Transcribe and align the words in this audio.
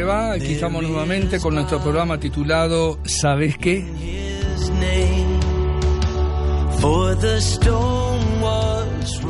Aquí 0.00 0.52
estamos 0.52 0.80
nuevamente 0.84 1.40
con 1.40 1.56
nuestro 1.56 1.80
programa 1.82 2.20
titulado 2.20 3.00
¿Sabes 3.04 3.58
qué? 3.58 3.84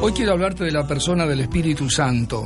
Hoy 0.01 0.13
quiero 0.13 0.33
hablarte 0.33 0.65
de 0.65 0.71
la 0.71 0.87
persona 0.87 1.27
del 1.27 1.41
Espíritu 1.41 1.89
Santo. 1.89 2.45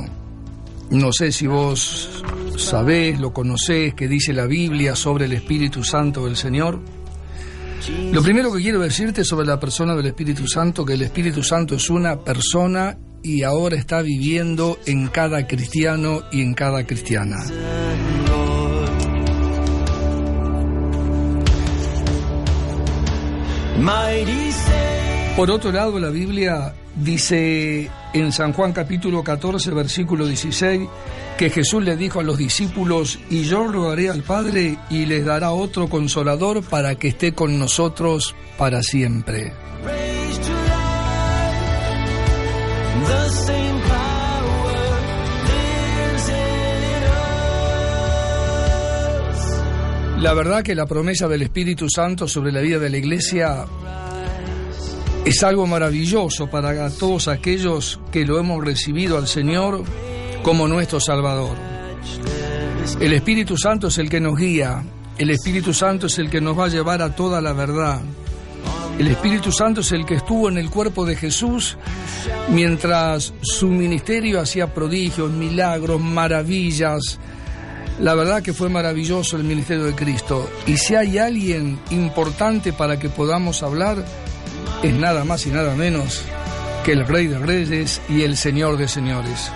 No 0.91 1.11
sé 1.11 1.33
si 1.33 1.47
vos 1.47 2.23
sabés, 2.57 3.19
lo 3.19 3.33
conocés, 3.33 3.93
qué 3.93 4.07
dice 4.07 4.31
la 4.31 4.45
Biblia 4.45 4.95
sobre 4.95 5.25
el 5.25 5.33
Espíritu 5.33 5.83
Santo 5.83 6.23
del 6.23 6.37
Señor. 6.37 6.79
Lo 8.13 8.23
primero 8.23 8.53
que 8.53 8.61
quiero 8.61 8.79
decirte 8.79 9.25
sobre 9.25 9.45
la 9.47 9.59
persona 9.59 9.95
del 9.95 10.05
Espíritu 10.05 10.47
Santo, 10.47 10.85
que 10.85 10.93
el 10.93 11.01
Espíritu 11.01 11.43
Santo 11.43 11.75
es 11.75 11.89
una 11.89 12.21
persona 12.21 12.97
y 13.21 13.43
ahora 13.43 13.75
está 13.75 14.01
viviendo 14.01 14.79
en 14.85 15.07
cada 15.09 15.45
cristiano 15.45 16.21
y 16.31 16.41
en 16.41 16.53
cada 16.53 16.85
cristiana. 16.85 17.37
Por 25.35 25.49
otro 25.49 25.71
lado, 25.71 25.99
la 25.99 26.09
Biblia 26.09 26.73
dice 26.95 27.89
en 28.13 28.31
San 28.31 28.53
Juan 28.53 28.71
capítulo 28.71 29.23
14, 29.23 29.71
versículo 29.71 30.27
16, 30.27 30.87
que 31.37 31.49
Jesús 31.49 31.83
le 31.83 31.97
dijo 31.97 32.19
a 32.19 32.23
los 32.23 32.37
discípulos, 32.37 33.19
y 33.29 33.43
yo 33.43 33.67
rogaré 33.67 34.09
al 34.09 34.21
Padre 34.21 34.77
y 34.89 35.05
les 35.05 35.25
dará 35.25 35.51
otro 35.51 35.89
consolador 35.89 36.63
para 36.63 36.95
que 36.95 37.09
esté 37.09 37.33
con 37.33 37.57
nosotros 37.57 38.35
para 38.57 38.83
siempre. 38.83 39.53
La 50.23 50.33
verdad 50.33 50.63
que 50.63 50.73
la 50.73 50.85
promesa 50.85 51.27
del 51.27 51.41
Espíritu 51.41 51.89
Santo 51.89 52.29
sobre 52.29 52.53
la 52.53 52.61
vida 52.61 52.79
de 52.79 52.89
la 52.89 52.95
Iglesia 52.95 53.65
es 55.25 55.43
algo 55.43 55.67
maravilloso 55.67 56.47
para 56.47 56.89
todos 56.91 57.27
aquellos 57.27 57.99
que 58.09 58.23
lo 58.23 58.39
hemos 58.39 58.63
recibido 58.63 59.17
al 59.17 59.27
Señor 59.27 59.83
como 60.41 60.69
nuestro 60.69 61.01
Salvador. 61.01 61.57
El 63.01 63.11
Espíritu 63.11 63.57
Santo 63.57 63.87
es 63.87 63.97
el 63.97 64.09
que 64.09 64.21
nos 64.21 64.37
guía, 64.37 64.81
el 65.17 65.29
Espíritu 65.29 65.73
Santo 65.73 66.07
es 66.07 66.17
el 66.17 66.29
que 66.29 66.39
nos 66.39 66.57
va 66.57 66.67
a 66.67 66.69
llevar 66.69 67.01
a 67.01 67.13
toda 67.13 67.41
la 67.41 67.51
verdad. 67.51 67.99
El 68.97 69.09
Espíritu 69.09 69.51
Santo 69.51 69.81
es 69.81 69.91
el 69.91 70.05
que 70.05 70.15
estuvo 70.15 70.47
en 70.47 70.57
el 70.57 70.69
cuerpo 70.69 71.05
de 71.05 71.17
Jesús 71.17 71.77
mientras 72.47 73.33
su 73.41 73.67
ministerio 73.67 74.39
hacía 74.39 74.73
prodigios, 74.73 75.29
milagros, 75.31 75.99
maravillas, 75.99 77.19
la 77.99 78.15
verdad 78.15 78.41
que 78.41 78.53
fue 78.53 78.69
maravilloso 78.69 79.37
el 79.37 79.43
ministerio 79.43 79.85
de 79.85 79.95
Cristo. 79.95 80.49
Y 80.65 80.77
si 80.77 80.95
hay 80.95 81.17
alguien 81.17 81.79
importante 81.91 82.73
para 82.73 82.97
que 82.97 83.09
podamos 83.09 83.63
hablar, 83.63 84.03
es 84.81 84.93
nada 84.93 85.23
más 85.23 85.45
y 85.45 85.49
nada 85.49 85.75
menos 85.75 86.21
que 86.83 86.93
el 86.93 87.07
Rey 87.07 87.27
de 87.27 87.39
Reyes 87.39 88.01
y 88.09 88.23
el 88.23 88.35
Señor 88.35 88.77
de 88.77 88.87
Señores. 88.87 89.51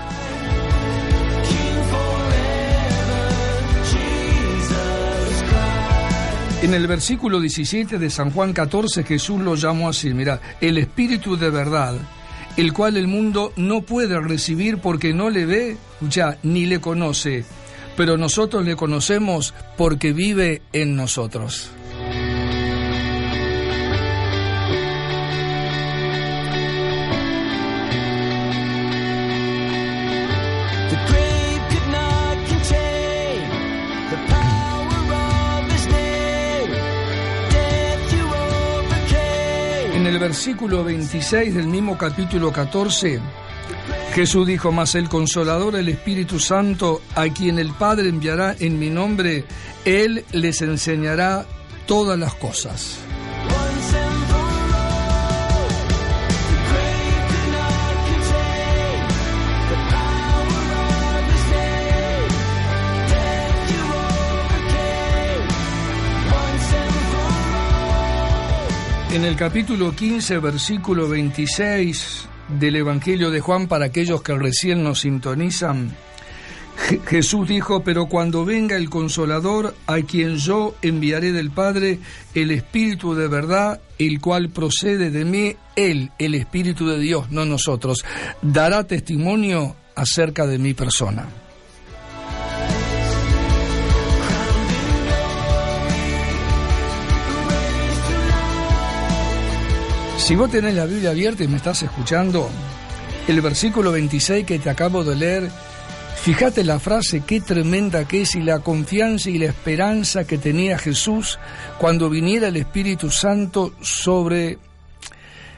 En 6.61 6.73
el 6.73 6.87
versículo 6.87 7.39
17 7.39 7.97
de 7.97 8.09
San 8.09 8.31
Juan 8.31 8.51
14 8.51 9.03
Jesús 9.03 9.39
lo 9.41 9.55
llamó 9.55 9.89
así, 9.89 10.13
mira, 10.13 10.41
el 10.59 10.77
Espíritu 10.77 11.37
de 11.37 11.49
verdad, 11.49 11.95
el 12.57 12.73
cual 12.73 12.97
el 12.97 13.07
mundo 13.07 13.53
no 13.55 13.81
puede 13.81 14.19
recibir 14.19 14.79
porque 14.79 15.13
no 15.13 15.29
le 15.29 15.45
ve, 15.45 15.77
ya, 16.01 16.37
ni 16.43 16.65
le 16.65 16.81
conoce 16.81 17.45
pero 17.97 18.15
nosotros 18.15 18.63
le 18.63 18.75
conocemos 18.75 19.53
porque 19.75 20.13
vive 20.13 20.61
en 20.71 20.95
nosotros. 20.95 21.71
En 39.95 40.05
el 40.05 40.19
versículo 40.19 40.83
26 40.83 41.55
del 41.55 41.67
mismo 41.67 41.97
capítulo 41.97 42.51
14, 42.51 43.19
Jesús 44.17 44.47
dijo, 44.47 44.71
más 44.71 44.95
el 44.95 45.09
consolador, 45.09 45.75
el 45.75 45.89
Espíritu 45.89 46.39
Santo, 46.39 47.03
a 47.13 47.25
quien 47.29 47.59
el 47.59 47.71
Padre 47.73 48.09
enviará 48.09 48.55
en 48.59 48.79
mi 48.79 48.89
nombre, 48.89 49.45
Él 49.85 50.25
les 50.31 50.63
enseñará 50.63 51.45
todas 51.85 52.17
las 52.17 52.33
cosas. 52.33 52.97
En 69.11 69.25
el 69.25 69.35
capítulo 69.35 69.95
15, 69.95 70.39
versículo 70.39 71.07
26 71.07 72.29
del 72.47 72.75
Evangelio 72.77 73.31
de 73.31 73.39
Juan 73.39 73.67
para 73.67 73.85
aquellos 73.85 74.21
que 74.21 74.35
recién 74.35 74.83
nos 74.83 75.01
sintonizan. 75.01 75.91
Jesús 77.07 77.47
dijo, 77.47 77.83
pero 77.83 78.05
cuando 78.05 78.45
venga 78.45 78.75
el 78.75 78.89
consolador, 78.89 79.75
a 79.87 79.97
quien 80.01 80.37
yo 80.37 80.75
enviaré 80.81 81.31
del 81.31 81.51
Padre, 81.51 81.99
el 82.35 82.51
Espíritu 82.51 83.15
de 83.15 83.27
verdad, 83.27 83.81
el 83.97 84.21
cual 84.21 84.49
procede 84.49 85.09
de 85.09 85.25
mí, 85.25 85.55
Él, 85.75 86.11
el 86.19 86.35
Espíritu 86.35 86.87
de 86.87 86.99
Dios, 86.99 87.31
no 87.31 87.45
nosotros, 87.45 88.05
dará 88.41 88.85
testimonio 88.85 89.75
acerca 89.95 90.45
de 90.45 90.59
mi 90.59 90.73
persona. 90.73 91.27
Si 100.27 100.35
vos 100.35 100.51
tenés 100.51 100.75
la 100.75 100.85
Biblia 100.85 101.11
abierta 101.11 101.45
y 101.45 101.47
me 101.47 101.55
estás 101.55 101.83
escuchando, 101.83 102.49
el 103.29 103.39
versículo 103.39 103.93
26 103.93 104.45
que 104.45 104.59
te 104.59 104.69
acabo 104.69 105.05
de 105.05 105.15
leer, 105.15 105.49
fíjate 106.21 106.65
la 106.65 106.81
frase, 106.81 107.23
qué 107.25 107.39
tremenda 107.39 108.05
que 108.05 108.23
es 108.23 108.35
y 108.35 108.41
la 108.41 108.59
confianza 108.59 109.29
y 109.29 109.37
la 109.37 109.45
esperanza 109.45 110.27
que 110.27 110.37
tenía 110.37 110.77
Jesús 110.79 111.39
cuando 111.77 112.09
viniera 112.09 112.49
el 112.49 112.57
Espíritu 112.57 113.09
Santo 113.09 113.71
sobre 113.79 114.57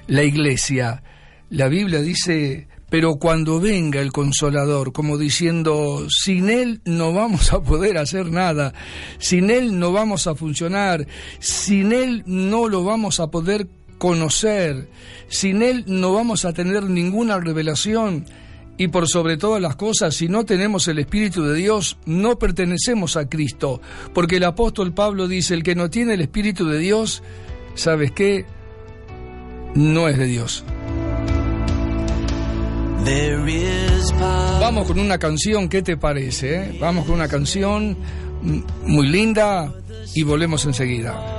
la 0.06 0.22
iglesia. 0.22 1.02
La 1.50 1.68
Biblia 1.68 2.02
dice, 2.02 2.68
pero 2.92 3.16
cuando 3.16 3.60
venga 3.60 4.02
el 4.02 4.12
consolador, 4.12 4.94
como 4.94 5.18
diciendo, 5.18 6.06
sin 6.10 6.48
Él 6.52 6.82
no 6.86 7.12
vamos 7.12 7.54
a 7.54 7.64
poder 7.64 7.98
hacer 7.98 8.32
nada, 8.32 8.76
sin 9.18 9.50
Él 9.50 9.80
no 9.80 9.92
vamos 9.94 10.28
a 10.28 10.36
funcionar, 10.36 11.08
sin 11.40 11.92
Él 11.92 12.22
no 12.28 12.68
lo 12.68 12.84
vamos 12.84 13.20
a 13.20 13.32
poder 13.32 13.68
conocer. 14.00 14.90
Sin 15.28 15.62
Él 15.62 15.84
no 15.86 16.14
vamos 16.14 16.46
a 16.46 16.54
tener 16.54 16.84
ninguna 16.84 17.40
revelación. 17.40 18.26
Y 18.78 18.88
por 18.88 19.10
sobre 19.10 19.36
todas 19.36 19.62
las 19.62 19.76
cosas, 19.76 20.16
si 20.16 20.30
no 20.30 20.46
tenemos 20.46 20.88
el 20.88 21.00
Espíritu 21.00 21.44
de 21.44 21.54
Dios, 21.54 21.98
no 22.06 22.40
pertenecemos 22.40 23.18
a 23.18 23.28
Cristo. 23.28 23.82
Porque 24.14 24.38
el 24.38 24.46
apóstol 24.46 24.94
Pablo 24.94 25.28
dice, 25.28 25.54
el 25.54 25.64
que 25.64 25.76
no 25.76 25.90
tiene 25.90 26.14
el 26.14 26.22
Espíritu 26.22 26.66
de 26.66 26.80
Dios, 26.80 27.22
¿sabes 27.76 28.12
qué? 28.14 28.46
No 29.76 30.08
es 30.08 30.18
de 30.18 30.26
Dios. 30.26 30.64
Vamos 34.62 34.88
con 34.88 35.00
una 35.00 35.18
canción, 35.18 35.68
¿qué 35.68 35.82
te 35.82 35.98
parece? 35.98 36.56
Eh? 36.56 36.78
Vamos 36.80 37.06
con 37.06 37.16
una 37.16 37.28
canción 37.28 37.98
muy 38.86 39.08
linda 39.08 39.74
y 40.16 40.24
volvemos 40.24 40.66
enseguida. 40.66 41.39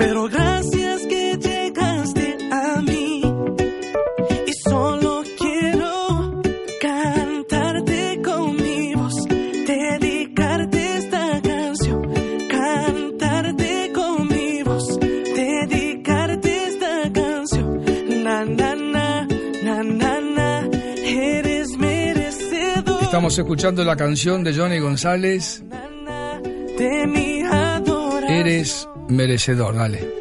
Pero 0.00 0.28
gracias 0.30 1.06
que 1.06 1.36
llegaste 1.36 2.38
a 2.50 2.80
mí. 2.80 3.20
Y 4.46 4.52
solo 4.66 5.22
quiero 5.38 6.40
cantarte 6.80 8.22
con 8.24 8.56
mi 8.56 8.94
voz, 8.94 9.14
dedicarte 9.28 10.96
esta 10.96 11.42
canción, 11.42 12.14
cantarte 12.48 13.92
con 13.94 14.26
mi 14.28 14.62
voz, 14.62 14.98
dedicarte 14.98 16.64
esta 16.68 17.12
canción. 17.12 17.84
Na, 18.24 18.46
na, 18.46 18.74
na, 18.74 19.28
na, 19.62 19.82
na, 19.82 20.20
na, 20.20 20.68
eres 21.04 21.76
merecedor. 21.76 23.02
Estamos 23.02 23.38
escuchando 23.38 23.84
la 23.84 23.96
canción 23.96 24.44
de 24.44 24.54
Johnny 24.54 24.78
González. 24.78 25.62
Na, 25.68 25.90
na, 26.06 26.40
de 26.40 27.06
mi. 27.06 27.30
Eres 28.30 28.88
merecedor, 29.10 29.74
dale. 29.74 30.19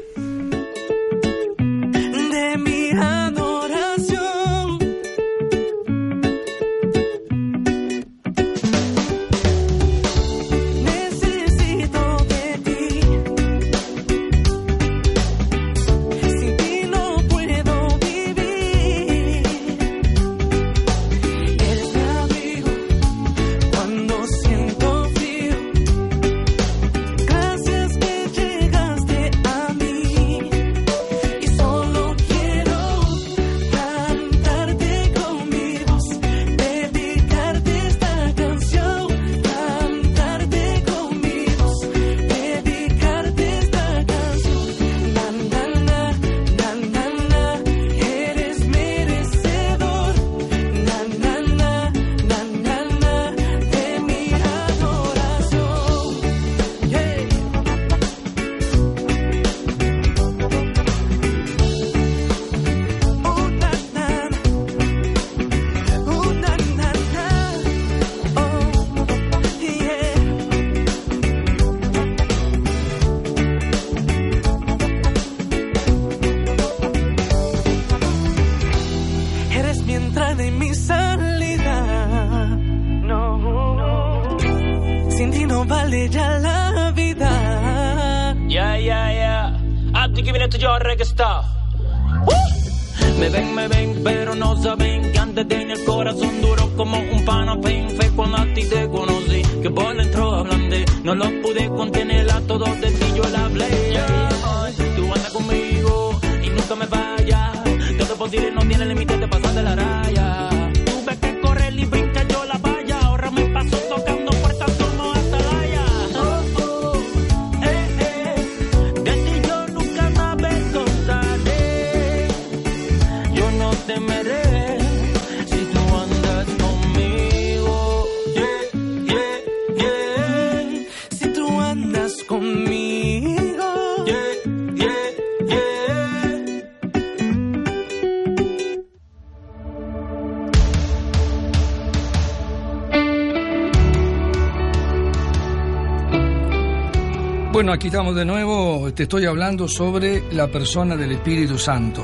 Bueno, 147.70 147.78
aquí 147.78 147.88
estamos 147.90 148.16
de 148.16 148.26
nuevo. 148.26 148.92
Te 148.94 149.04
estoy 149.04 149.26
hablando 149.26 149.68
sobre 149.68 150.24
la 150.34 150.48
persona 150.48 150.96
del 150.96 151.12
Espíritu 151.12 151.60
Santo. 151.60 152.04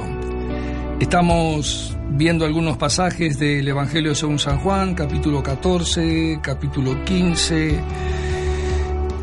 Estamos 0.99 1.97
viendo 2.11 2.45
algunos 2.45 2.77
pasajes 2.77 3.39
del 3.39 3.67
Evangelio 3.67 4.13
según 4.13 4.37
San 4.37 4.59
Juan, 4.59 4.93
capítulo 4.93 5.41
14, 5.41 6.37
capítulo 6.39 7.03
15. 7.03 7.79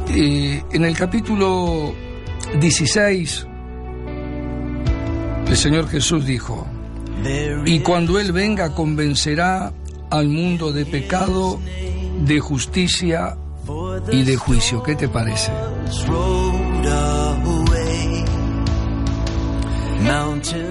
Eh, 0.09 0.65
en 0.73 0.85
el 0.85 0.97
capítulo 0.97 1.95
16, 2.59 3.47
el 5.47 5.57
Señor 5.57 5.89
Jesús 5.89 6.27
dijo, 6.27 6.67
y 7.65 7.79
cuando 7.79 8.19
Él 8.19 8.33
venga 8.33 8.75
convencerá 8.75 9.73
al 10.11 10.27
mundo 10.27 10.73
de 10.73 10.87
pecado, 10.87 11.61
de 12.27 12.41
justicia 12.41 13.37
y 14.11 14.23
de 14.23 14.37
juicio. 14.37 14.83
¿Qué 14.83 14.97
te 14.97 15.09
parece? 15.09 15.53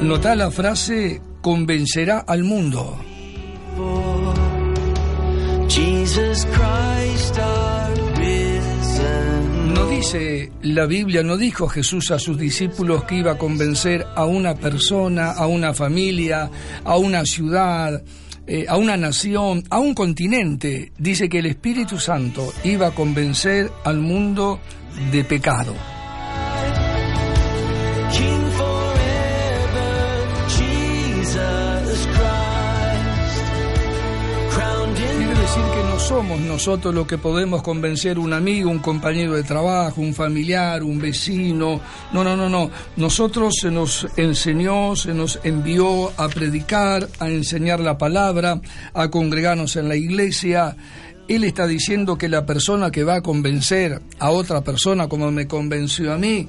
Nota 0.01 0.35
la 0.35 0.51
frase 0.51 1.21
convencerá 1.41 2.19
al 2.19 2.43
mundo. 2.43 2.97
No 9.73 9.85
dice 9.87 10.51
la 10.61 10.85
Biblia, 10.85 11.23
no 11.23 11.37
dijo 11.37 11.67
Jesús 11.67 12.11
a 12.11 12.19
sus 12.19 12.37
discípulos 12.37 13.05
que 13.05 13.15
iba 13.15 13.31
a 13.31 13.37
convencer 13.37 14.05
a 14.15 14.25
una 14.25 14.55
persona, 14.55 15.31
a 15.31 15.47
una 15.47 15.73
familia, 15.73 16.51
a 16.83 16.97
una 16.97 17.25
ciudad, 17.25 18.03
eh, 18.53 18.65
a 18.67 18.75
una 18.75 18.97
nación, 18.97 19.63
a 19.69 19.79
un 19.79 19.93
continente. 19.93 20.91
Dice 20.97 21.29
que 21.29 21.39
el 21.39 21.45
Espíritu 21.45 21.97
Santo 21.97 22.53
iba 22.65 22.87
a 22.87 22.91
convencer 22.91 23.71
al 23.85 23.99
mundo 23.99 24.59
de 25.09 25.23
pecado. 25.23 25.73
Somos 36.11 36.41
nosotros 36.41 36.93
los 36.93 37.07
que 37.07 37.17
podemos 37.17 37.63
convencer 37.63 38.19
un 38.19 38.33
amigo, 38.33 38.69
un 38.69 38.79
compañero 38.79 39.33
de 39.33 39.43
trabajo, 39.43 40.01
un 40.01 40.13
familiar, 40.13 40.83
un 40.83 40.99
vecino. 40.99 41.79
No, 42.11 42.21
no, 42.21 42.35
no, 42.35 42.49
no. 42.49 42.69
Nosotros 42.97 43.53
se 43.61 43.71
nos 43.71 44.05
enseñó, 44.17 44.93
se 44.97 45.13
nos 45.13 45.39
envió 45.45 46.11
a 46.17 46.27
predicar, 46.27 47.07
a 47.19 47.29
enseñar 47.29 47.79
la 47.79 47.97
palabra, 47.97 48.59
a 48.93 49.09
congregarnos 49.09 49.77
en 49.77 49.87
la 49.87 49.95
iglesia. 49.95 50.75
Él 51.29 51.45
está 51.45 51.65
diciendo 51.65 52.17
que 52.17 52.27
la 52.27 52.45
persona 52.45 52.91
que 52.91 53.05
va 53.05 53.15
a 53.15 53.21
convencer 53.21 54.01
a 54.19 54.31
otra 54.31 54.65
persona 54.65 55.07
como 55.07 55.31
me 55.31 55.47
convenció 55.47 56.11
a 56.11 56.17
mí 56.17 56.45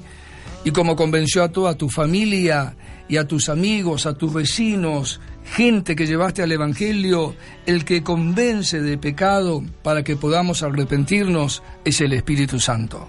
y 0.65 0.71
como 0.71 0.97
convenció 0.97 1.41
a 1.41 1.53
toda 1.53 1.75
tu 1.75 1.87
familia 1.87 2.75
y 3.07 3.15
a 3.15 3.25
tus 3.25 3.47
amigos, 3.47 4.07
a 4.07 4.13
tus 4.13 4.33
vecinos, 4.33 5.21
gente 5.45 5.95
que 5.95 6.07
llevaste 6.07 6.43
al 6.43 6.51
Evangelio, 6.51 7.35
el 7.65 7.85
que 7.85 8.03
convence 8.03 8.81
de 8.81 8.97
pecado 8.97 9.63
para 9.81 10.03
que 10.03 10.15
podamos 10.15 10.63
arrepentirnos, 10.63 11.63
es 11.85 12.01
el 12.01 12.13
Espíritu 12.13 12.59
Santo. 12.59 13.07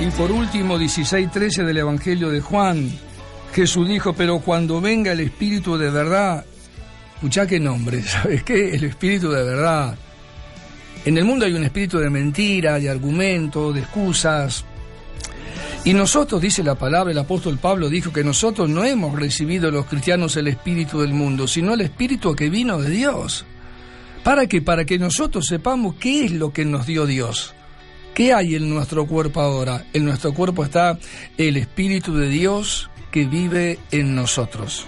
Y 0.00 0.10
por 0.16 0.32
último, 0.32 0.78
16.13 0.78 1.64
del 1.64 1.76
Evangelio 1.78 2.30
de 2.30 2.40
Juan. 2.40 2.90
Jesús 3.52 3.88
dijo, 3.88 4.14
pero 4.14 4.38
cuando 4.40 4.80
venga 4.80 5.12
el 5.12 5.20
Espíritu 5.20 5.76
de 5.76 5.90
verdad, 5.90 6.44
escuchá 7.14 7.46
qué 7.46 7.60
nombre, 7.60 8.02
¿sabes 8.06 8.42
qué? 8.42 8.74
El 8.74 8.84
Espíritu 8.84 9.30
de 9.30 9.44
verdad. 9.44 9.96
En 11.04 11.18
el 11.18 11.24
mundo 11.24 11.44
hay 11.44 11.52
un 11.52 11.64
espíritu 11.64 11.98
de 11.98 12.08
mentira, 12.08 12.78
de 12.78 12.88
argumento, 12.88 13.72
de 13.72 13.80
excusas. 13.80 14.64
Y 15.84 15.94
nosotros, 15.94 16.40
dice 16.40 16.62
la 16.62 16.76
palabra, 16.76 17.10
el 17.10 17.18
apóstol 17.18 17.58
Pablo 17.58 17.88
dijo 17.88 18.12
que 18.12 18.22
nosotros 18.22 18.68
no 18.68 18.84
hemos 18.84 19.18
recibido 19.18 19.72
los 19.72 19.86
cristianos 19.86 20.36
el 20.36 20.46
espíritu 20.46 21.00
del 21.00 21.12
mundo, 21.12 21.48
sino 21.48 21.74
el 21.74 21.80
espíritu 21.80 22.36
que 22.36 22.48
vino 22.48 22.80
de 22.80 22.90
Dios. 22.90 23.44
¿Para 24.22 24.46
qué? 24.46 24.62
Para 24.62 24.84
que 24.84 24.96
nosotros 24.96 25.46
sepamos 25.46 25.96
qué 25.96 26.26
es 26.26 26.30
lo 26.30 26.52
que 26.52 26.64
nos 26.64 26.86
dio 26.86 27.04
Dios. 27.04 27.52
¿Qué 28.14 28.32
hay 28.32 28.54
en 28.54 28.70
nuestro 28.70 29.06
cuerpo 29.06 29.40
ahora? 29.40 29.84
En 29.92 30.04
nuestro 30.04 30.32
cuerpo 30.32 30.62
está 30.62 31.00
el 31.36 31.56
Espíritu 31.56 32.14
de 32.14 32.28
Dios 32.28 32.91
que 33.12 33.26
vive 33.26 33.78
en 33.90 34.14
nosotros. 34.16 34.86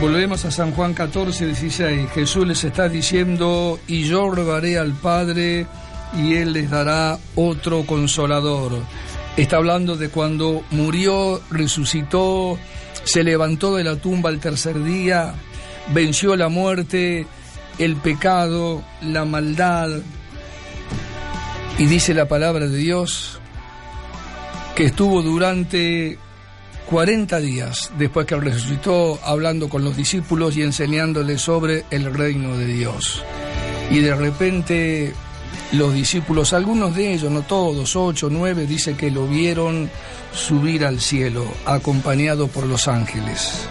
Volvemos 0.00 0.46
a 0.46 0.50
San 0.50 0.72
Juan 0.72 0.94
14, 0.94 1.46
16. 1.46 2.10
Jesús 2.12 2.46
les 2.46 2.64
está 2.64 2.88
diciendo, 2.88 3.78
y 3.86 4.04
yo 4.04 4.30
rogaré 4.30 4.78
al 4.78 4.92
Padre 4.92 5.66
y 6.16 6.36
Él 6.36 6.54
les 6.54 6.70
dará 6.70 7.18
otro 7.34 7.84
consolador. 7.84 8.72
Está 9.36 9.56
hablando 9.56 9.96
de 9.96 10.08
cuando 10.08 10.64
murió, 10.70 11.40
resucitó, 11.50 12.58
se 13.04 13.22
levantó 13.24 13.76
de 13.76 13.84
la 13.84 13.96
tumba 13.96 14.28
al 14.28 14.40
tercer 14.40 14.82
día, 14.82 15.34
venció 15.94 16.36
la 16.36 16.48
muerte, 16.48 17.26
el 17.78 17.96
pecado, 17.96 18.82
la 19.00 19.24
maldad. 19.24 19.90
Y 21.78 21.86
dice 21.86 22.12
la 22.12 22.28
palabra 22.28 22.66
de 22.66 22.76
Dios 22.76 23.40
que 24.74 24.84
estuvo 24.86 25.22
durante 25.22 26.18
40 26.90 27.38
días 27.40 27.92
después 27.96 28.26
que 28.26 28.36
resucitó 28.36 29.18
hablando 29.24 29.68
con 29.68 29.84
los 29.84 29.96
discípulos 29.96 30.56
y 30.56 30.62
enseñándoles 30.62 31.40
sobre 31.40 31.84
el 31.90 32.12
reino 32.12 32.56
de 32.56 32.66
Dios. 32.66 33.22
Y 33.90 34.00
de 34.00 34.14
repente 34.14 35.14
los 35.72 35.94
discípulos, 35.94 36.52
algunos 36.52 36.94
de 36.96 37.14
ellos, 37.14 37.30
no 37.30 37.42
todos, 37.42 37.94
ocho, 37.96 38.28
nueve, 38.30 38.66
dice 38.66 38.96
que 38.96 39.10
lo 39.10 39.26
vieron 39.26 39.90
subir 40.32 40.84
al 40.84 41.00
cielo, 41.00 41.44
acompañado 41.64 42.48
por 42.48 42.66
los 42.66 42.88
ángeles. 42.88 43.68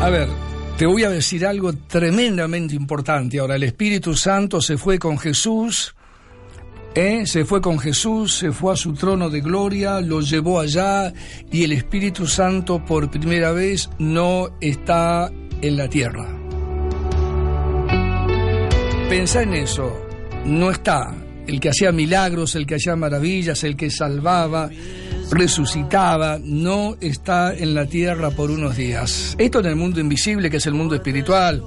A 0.00 0.08
ver, 0.08 0.39
te 0.80 0.86
voy 0.86 1.04
a 1.04 1.10
decir 1.10 1.44
algo 1.44 1.74
tremendamente 1.74 2.74
importante. 2.74 3.38
Ahora, 3.38 3.56
el 3.56 3.64
Espíritu 3.64 4.14
Santo 4.14 4.62
se 4.62 4.78
fue 4.78 4.98
con 4.98 5.18
Jesús, 5.18 5.94
¿eh? 6.94 7.26
se 7.26 7.44
fue 7.44 7.60
con 7.60 7.78
Jesús, 7.78 8.38
se 8.38 8.50
fue 8.50 8.72
a 8.72 8.76
su 8.76 8.94
trono 8.94 9.28
de 9.28 9.42
gloria, 9.42 10.00
lo 10.00 10.22
llevó 10.22 10.58
allá 10.58 11.12
y 11.52 11.64
el 11.64 11.72
Espíritu 11.72 12.26
Santo 12.26 12.82
por 12.82 13.10
primera 13.10 13.52
vez 13.52 13.90
no 13.98 14.56
está 14.62 15.30
en 15.60 15.76
la 15.76 15.86
tierra. 15.86 16.26
Pensá 19.10 19.42
en 19.42 19.52
eso, 19.52 20.00
no 20.46 20.70
está. 20.70 21.14
El 21.46 21.60
que 21.60 21.68
hacía 21.68 21.92
milagros, 21.92 22.54
el 22.54 22.64
que 22.64 22.76
hacía 22.76 22.96
maravillas, 22.96 23.64
el 23.64 23.76
que 23.76 23.90
salvaba, 23.90 24.70
resucitaba, 25.30 26.38
no 26.42 26.96
está 27.00 27.54
en 27.54 27.74
la 27.74 27.86
tierra 27.86 28.30
por 28.30 28.50
unos 28.50 28.76
días. 28.76 29.34
Esto 29.38 29.60
en 29.60 29.66
el 29.66 29.76
mundo 29.76 30.00
invisible, 30.00 30.50
que 30.50 30.58
es 30.58 30.66
el 30.66 30.74
mundo 30.74 30.94
espiritual. 30.94 31.62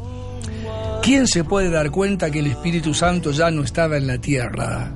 ¿Quién 1.01 1.27
se 1.27 1.43
puede 1.43 1.69
dar 1.69 1.91
cuenta 1.91 2.31
que 2.31 2.39
el 2.39 2.47
Espíritu 2.47 2.93
Santo 2.93 3.31
ya 3.31 3.51
no 3.51 3.63
estaba 3.63 3.97
en 3.97 4.07
la 4.07 4.17
tierra? 4.17 4.91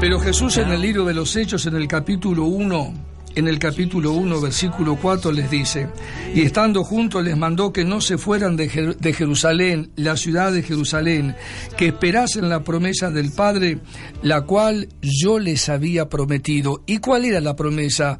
Pero 0.00 0.20
Jesús 0.20 0.58
en 0.58 0.70
el 0.70 0.80
libro 0.80 1.04
de 1.04 1.14
los 1.14 1.34
Hechos, 1.34 1.66
en 1.66 1.76
el 1.76 1.88
capítulo 1.88 2.44
1, 2.44 2.94
en 3.34 3.48
el 3.48 3.58
capítulo 3.58 4.12
1, 4.12 4.40
versículo 4.40 4.96
4 4.96 5.32
les 5.32 5.50
dice, 5.50 5.88
y 6.34 6.42
estando 6.42 6.84
juntos 6.84 7.22
les 7.24 7.36
mandó 7.36 7.72
que 7.72 7.84
no 7.84 8.00
se 8.00 8.18
fueran 8.18 8.56
de, 8.56 8.68
Jerusalén, 8.68 9.90
la 9.96 10.16
ciudad 10.16 10.52
de 10.52 10.62
Jerusalén, 10.62 11.34
que 11.76 11.88
esperasen 11.88 12.48
la 12.48 12.62
promesa 12.62 13.10
del 13.10 13.32
Padre, 13.32 13.78
la 14.22 14.42
cual 14.42 14.88
yo 15.00 15.38
les 15.38 15.68
había 15.68 16.08
prometido. 16.08 16.82
¿Y 16.86 16.98
cuál 16.98 17.24
era 17.24 17.40
la 17.40 17.56
promesa? 17.56 18.18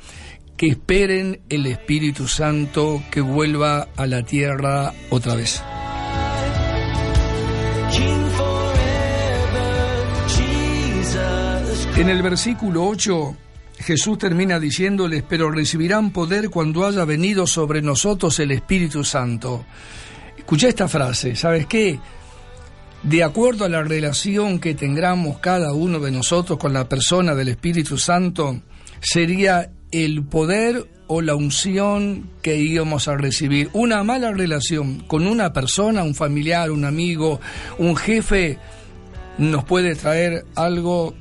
Que 0.56 0.68
esperen 0.68 1.40
el 1.48 1.66
Espíritu 1.66 2.28
Santo 2.28 3.02
que 3.10 3.20
vuelva 3.20 3.88
a 3.96 4.06
la 4.06 4.22
tierra 4.22 4.92
otra 5.10 5.34
vez. 5.34 5.62
En 11.96 12.08
el 12.08 12.22
versículo 12.22 12.86
8 12.86 13.36
Jesús 13.78 14.18
termina 14.18 14.60
diciéndoles, 14.60 15.22
pero 15.28 15.50
recibirán 15.50 16.10
poder 16.10 16.50
cuando 16.50 16.86
haya 16.86 17.04
venido 17.04 17.46
sobre 17.46 17.82
nosotros 17.82 18.38
el 18.40 18.52
Espíritu 18.52 19.04
Santo. 19.04 19.64
Escucha 20.36 20.68
esta 20.68 20.88
frase, 20.88 21.36
¿sabes 21.36 21.66
qué? 21.66 21.98
De 23.02 23.22
acuerdo 23.22 23.64
a 23.64 23.68
la 23.68 23.82
relación 23.82 24.58
que 24.58 24.74
tengamos 24.74 25.38
cada 25.38 25.74
uno 25.74 26.00
de 26.00 26.10
nosotros 26.10 26.58
con 26.58 26.72
la 26.72 26.88
persona 26.88 27.34
del 27.34 27.48
Espíritu 27.48 27.98
Santo, 27.98 28.60
sería 29.00 29.70
el 29.90 30.24
poder 30.24 30.88
o 31.06 31.20
la 31.20 31.34
unción 31.34 32.30
que 32.40 32.56
íbamos 32.56 33.08
a 33.08 33.16
recibir. 33.16 33.68
Una 33.74 34.02
mala 34.02 34.32
relación 34.32 35.00
con 35.00 35.26
una 35.26 35.52
persona, 35.52 36.02
un 36.02 36.14
familiar, 36.14 36.70
un 36.70 36.84
amigo, 36.84 37.40
un 37.78 37.94
jefe, 37.94 38.58
nos 39.36 39.64
puede 39.64 39.94
traer 39.94 40.44
algo 40.54 41.14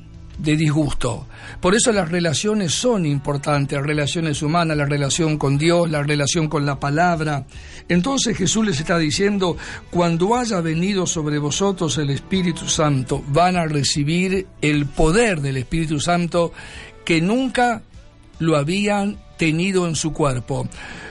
de 0.44 0.58
disgusto. 0.58 1.26
Por 1.62 1.74
eso 1.74 1.92
las 1.92 2.10
relaciones 2.10 2.74
son 2.74 3.06
importantes, 3.06 3.82
relaciones 3.82 4.42
humanas, 4.42 4.76
la 4.76 4.86
relación 4.86 5.38
con 5.38 5.58
Dios, 5.58 5.90
la 5.90 6.04
relación 6.04 6.50
con 6.50 6.66
la 6.66 6.80
palabra. 6.80 7.46
Entonces 7.88 8.38
Jesús 8.38 8.66
les 8.66 8.80
está 8.80 8.98
diciendo, 8.98 9.56
cuando 9.90 10.36
haya 10.36 10.60
venido 10.60 11.08
sobre 11.08 11.40
vosotros 11.40 11.98
el 11.98 12.10
Espíritu 12.10 12.68
Santo, 12.68 13.24
van 13.30 13.56
a 13.56 13.66
recibir 13.66 14.46
el 14.62 14.86
poder 14.86 15.40
del 15.42 15.58
Espíritu 15.58 16.00
Santo 16.00 16.52
que 17.06 17.22
nunca 17.22 17.82
lo 18.40 18.58
habían 18.58 19.18
tenido 19.38 19.88
en 19.88 19.96
su 19.96 20.14
cuerpo. 20.14 20.68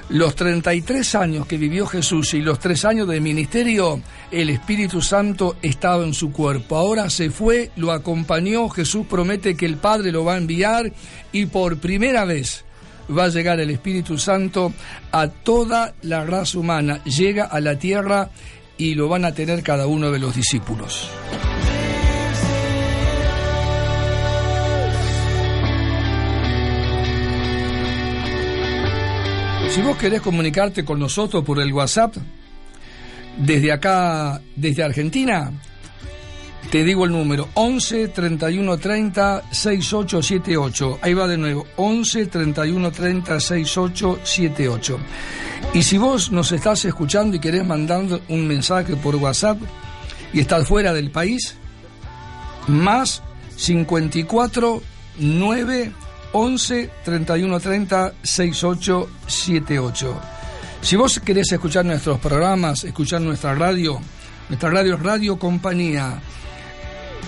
Los 0.09 0.35
33 0.35 1.15
años 1.15 1.47
que 1.47 1.57
vivió 1.57 1.87
Jesús 1.87 2.35
y 2.35 2.43
los 2.43 2.59
tres 2.59 2.85
años 2.85 3.09
de 3.09 3.21
ministerio, 3.21 4.01
el 4.31 4.51
Espíritu 4.51 5.01
Santo 5.01 5.57
estaba 5.63 6.05
en 6.05 6.13
su 6.13 6.33
cuerpo. 6.33 6.77
Ahora 6.77 7.09
se 7.09 7.31
fue, 7.31 7.71
lo 7.77 7.93
acompañó, 7.93 8.69
Jesús 8.69 9.07
promete 9.09 9.57
que 9.57 9.67
el 9.67 9.77
Padre 9.77 10.13
lo 10.13 10.25
va 10.25 10.35
a 10.35 10.39
enviar 10.39 10.93
y 11.33 11.47
por 11.47 11.79
primera 11.79 12.25
vez 12.25 12.65
va 13.17 13.25
a 13.25 13.29
llegar 13.29 13.61
el 13.61 13.71
Espíritu 13.71 14.19
Santo 14.19 14.73
a 15.13 15.29
toda 15.29 15.95
la 16.03 16.25
raza 16.25 16.59
humana. 16.59 17.03
Llega 17.05 17.45
a 17.45 17.61
la 17.61 17.79
tierra 17.79 18.31
y 18.77 18.95
lo 18.95 19.09
van 19.09 19.25
a 19.25 19.33
tener 19.33 19.63
cada 19.63 19.87
uno 19.87 20.11
de 20.11 20.19
los 20.19 20.35
discípulos. 20.35 21.09
Si 29.73 29.81
vos 29.81 29.97
querés 29.97 30.21
comunicarte 30.21 30.85
con 30.85 31.01
nosotros 31.01 31.43
por 31.45 31.59
el 31.59 31.73
WhatsApp, 31.73 32.15
desde 33.39 33.73
acá, 33.73 34.43
desde 34.55 34.83
Argentina, 34.83 35.51
te 36.71 36.85
digo 36.85 37.07
el 37.07 37.13
número 37.13 37.49
11 37.55 38.09
31 38.09 38.77
30 38.77 39.45
6878. 39.51 40.99
Ahí 41.01 41.15
va 41.15 41.27
de 41.27 41.39
nuevo, 41.39 41.67
11 41.77 42.27
31 42.27 42.93
30 42.93 43.41
6878. 43.41 44.99
Y 45.73 45.83
si 45.83 45.97
vos 45.97 46.31
nos 46.31 46.53
estás 46.53 46.85
escuchando 46.85 47.37
y 47.37 47.41
querés 47.41 47.65
mandar 47.65 48.21
un 48.29 48.47
mensaje 48.47 48.95
por 48.97 49.17
WhatsApp 49.17 49.57
y 50.35 50.41
estás 50.41 50.69
fuera 50.69 50.93
del 50.93 51.11
país, 51.11 51.57
más 52.69 53.23
54 53.57 54.83
9 55.19 55.93
11 56.33 56.91
31 57.05 57.61
30 57.61 58.13
68 58.23 59.09
78. 59.27 60.21
Si 60.81 60.97
vos 60.97 61.21
querés 61.21 61.53
escuchar 61.53 61.85
nuestros 61.85 62.19
programas, 62.19 62.85
escuchar 62.85 63.21
nuestra 63.21 63.55
radio, 63.55 64.01
Nuestra 64.53 64.71
radio 64.71 64.97
es 64.97 65.03
Radio 65.03 65.39
Compañía. 65.39 66.21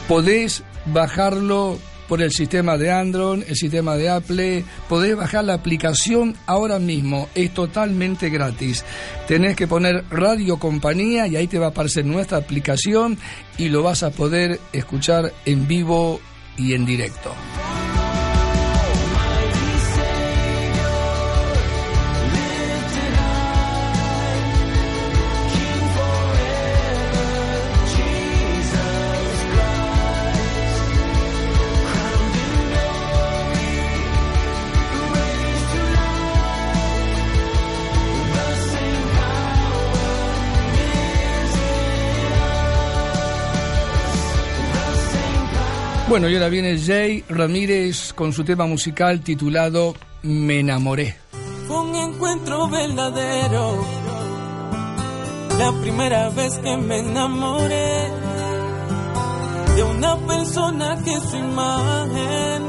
Podés 0.09 0.63
bajarlo 0.85 1.79
por 2.07 2.21
el 2.21 2.31
sistema 2.31 2.77
de 2.77 2.93
Android, 2.93 3.45
el 3.49 3.57
sistema 3.57 3.97
de 3.97 4.11
Apple. 4.11 4.65
Podés 4.91 5.17
bajar 5.17 5.45
la 5.45 5.55
aplicación 5.55 6.37
ahora 6.45 6.79
mismo, 6.79 7.31
es 7.35 7.55
totalmente 7.55 8.29
gratis. 8.29 8.85
Tenés 9.27 9.57
que 9.57 9.67
poner 9.67 10.05
Radio 10.11 10.59
Compañía 10.59 11.27
y 11.27 11.37
ahí 11.37 11.47
te 11.47 11.59
va 11.59 11.67
a 11.67 11.71
aparecer 11.71 12.05
nuestra 12.05 12.39
aplicación 12.39 13.17
y 13.57 13.71
lo 13.71 13.83
vas 13.83 14.03
a 14.03 14.11
poder 14.11 14.61
escuchar 14.75 15.33
en 15.47 15.67
vivo 15.67 16.21
y 16.59 16.75
en 16.75 16.85
directo. 16.85 17.33
Bueno, 46.15 46.29
y 46.29 46.35
ahora 46.35 46.49
viene 46.49 46.79
Jay 46.79 47.25
Ramírez 47.29 48.13
con 48.13 48.33
su 48.33 48.45
tema 48.45 48.67
musical 48.67 49.19
titulado 49.23 49.97
Me 50.23 50.61
enamoré. 50.61 51.17
Fue 51.67 51.77
un 51.77 51.97
encuentro 51.97 52.69
verdadero, 52.69 53.85
la 55.59 55.73
primera 55.81 56.29
vez 56.31 56.57
que 56.59 56.77
me 56.77 57.01
enamoré 57.01 58.13
de 59.75 59.83
una 59.83 60.17
persona 60.19 61.03
que 61.05 61.19
su 61.19 61.37
imagen 61.37 62.63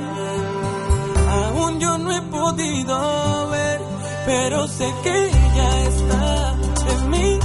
aún 1.29 1.79
yo 1.79 1.99
no 1.99 2.17
he 2.17 2.21
podido 2.23 3.49
ver, 3.51 3.79
pero 4.25 4.67
sé 4.67 4.91
que 5.03 5.25
ella 5.27 5.87
está 5.87 6.57
en 6.89 7.09
mí 7.11 7.44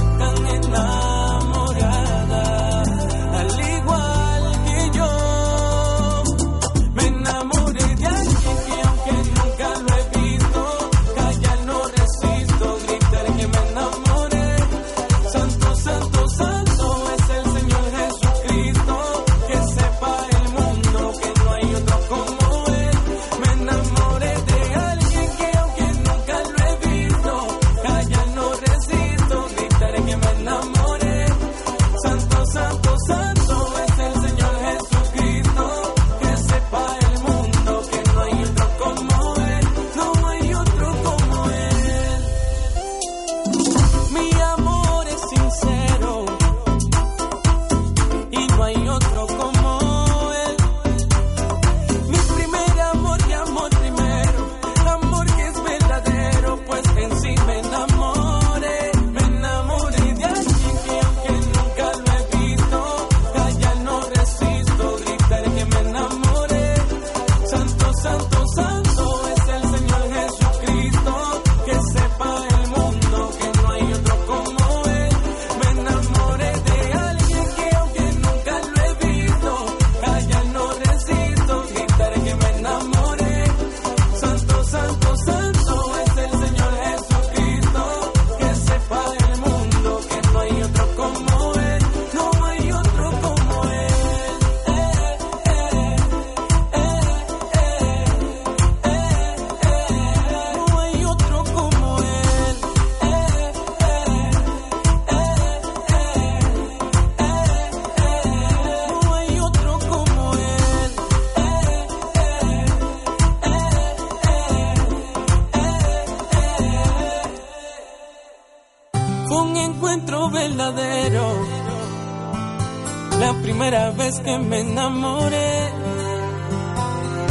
que 124.31 124.37
me 124.37 124.59
enamoré 124.61 125.53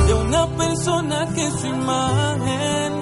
de 0.07 0.15
una 0.15 0.47
persona 0.63 1.29
que 1.35 1.51
su 1.51 1.67
imagen. 1.67 2.93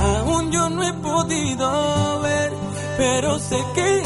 Aún 0.00 0.50
yo 0.50 0.70
no 0.70 0.82
he 0.82 0.92
podido 0.94 2.20
ver, 2.20 2.52
pero 2.96 3.38
sé 3.38 3.58
que 3.74 4.01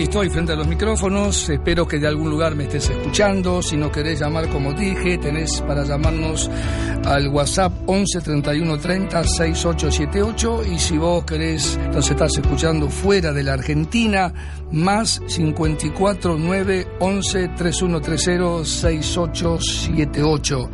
aquí 0.00 0.04
estoy 0.04 0.30
frente 0.30 0.52
a 0.52 0.56
los 0.56 0.66
micrófonos, 0.66 1.50
espero 1.50 1.86
que 1.86 1.98
de 1.98 2.06
algún 2.06 2.30
lugar 2.30 2.54
me 2.54 2.64
estés 2.64 2.88
escuchando, 2.88 3.60
si 3.60 3.76
no 3.76 3.92
querés 3.92 4.20
llamar 4.20 4.48
como 4.48 4.72
dije, 4.72 5.18
tenés 5.18 5.60
para 5.60 5.84
llamarnos 5.84 6.50
al 7.04 7.28
WhatsApp 7.28 7.70
11 7.84 8.22
31 8.22 8.78
30 8.78 9.24
6878 9.24 10.62
y 10.72 10.78
si 10.78 10.96
vos 10.96 11.24
querés, 11.24 11.78
nos 11.92 12.10
estás 12.10 12.34
escuchando 12.38 12.88
fuera 12.88 13.34
de 13.34 13.42
la 13.42 13.52
Argentina, 13.52 14.32
más 14.72 15.20
54 15.26 16.36
9 16.38 16.88
11 17.00 17.48
3130 17.48 18.64
6878. 18.64 20.70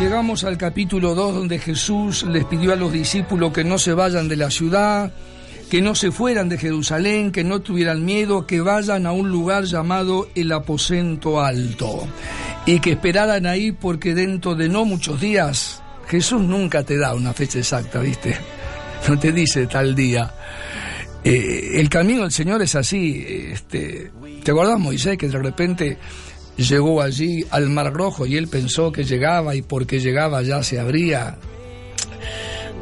Llegamos 0.00 0.44
al 0.44 0.56
capítulo 0.56 1.14
2 1.14 1.34
donde 1.34 1.58
Jesús 1.58 2.22
les 2.22 2.46
pidió 2.46 2.72
a 2.72 2.76
los 2.76 2.90
discípulos 2.90 3.52
que 3.52 3.64
no 3.64 3.76
se 3.76 3.92
vayan 3.92 4.28
de 4.28 4.36
la 4.36 4.50
ciudad, 4.50 5.12
que 5.70 5.82
no 5.82 5.94
se 5.94 6.10
fueran 6.10 6.48
de 6.48 6.56
Jerusalén, 6.56 7.30
que 7.30 7.44
no 7.44 7.60
tuvieran 7.60 8.02
miedo, 8.02 8.46
que 8.46 8.62
vayan 8.62 9.04
a 9.04 9.12
un 9.12 9.28
lugar 9.28 9.64
llamado 9.64 10.26
el 10.34 10.52
aposento 10.52 11.42
alto 11.42 12.08
y 12.64 12.80
que 12.80 12.92
esperaran 12.92 13.44
ahí 13.44 13.72
porque 13.72 14.14
dentro 14.14 14.54
de 14.54 14.70
no 14.70 14.86
muchos 14.86 15.20
días, 15.20 15.82
Jesús 16.08 16.40
nunca 16.40 16.82
te 16.82 16.96
da 16.96 17.14
una 17.14 17.34
fecha 17.34 17.58
exacta, 17.58 18.00
¿viste? 18.00 18.38
No 19.06 19.18
te 19.18 19.32
dice 19.32 19.66
tal 19.66 19.94
día. 19.94 20.32
Eh, 21.22 21.72
el 21.74 21.90
camino 21.90 22.22
del 22.22 22.32
Señor 22.32 22.62
es 22.62 22.74
así. 22.74 23.22
Este, 23.52 24.10
¿Te 24.42 24.50
acordás, 24.50 24.78
Moisés, 24.78 25.18
que 25.18 25.28
de 25.28 25.38
repente 25.38 25.98
llegó 26.62 27.02
allí 27.02 27.44
al 27.50 27.68
Mar 27.70 27.92
Rojo 27.92 28.26
y 28.26 28.36
él 28.36 28.48
pensó 28.48 28.92
que 28.92 29.04
llegaba 29.04 29.54
y 29.54 29.62
porque 29.62 30.00
llegaba 30.00 30.42
ya 30.42 30.62
se 30.62 30.78
abría. 30.78 31.38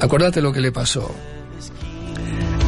Acordate 0.00 0.40
lo 0.40 0.52
que 0.52 0.60
le 0.60 0.72
pasó. 0.72 1.14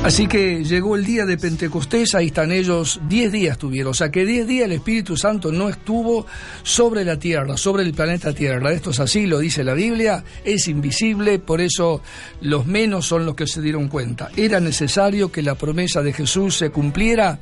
Así 0.02 0.26
que 0.26 0.64
llegó 0.64 0.96
el 0.96 1.04
día 1.04 1.26
de 1.26 1.36
Pentecostés, 1.36 2.14
ahí 2.14 2.28
están 2.28 2.52
ellos, 2.52 3.00
diez 3.06 3.30
días 3.30 3.58
tuvieron, 3.58 3.90
o 3.90 3.94
sea 3.94 4.10
que 4.10 4.24
diez 4.24 4.46
días 4.46 4.64
el 4.64 4.72
Espíritu 4.72 5.14
Santo 5.14 5.52
no 5.52 5.68
estuvo 5.68 6.26
sobre 6.62 7.04
la 7.04 7.18
tierra, 7.18 7.58
sobre 7.58 7.82
el 7.82 7.92
planeta 7.92 8.32
Tierra. 8.32 8.72
Esto 8.72 8.90
es 8.90 8.98
así, 8.98 9.26
lo 9.26 9.38
dice 9.38 9.62
la 9.62 9.74
Biblia, 9.74 10.24
es 10.42 10.68
invisible, 10.68 11.38
por 11.38 11.60
eso 11.60 12.00
los 12.40 12.64
menos 12.64 13.06
son 13.06 13.26
los 13.26 13.34
que 13.34 13.46
se 13.46 13.60
dieron 13.60 13.88
cuenta. 13.88 14.30
Era 14.36 14.58
necesario 14.58 15.30
que 15.30 15.42
la 15.42 15.54
promesa 15.54 16.00
de 16.00 16.14
Jesús 16.14 16.56
se 16.56 16.70
cumpliera 16.70 17.38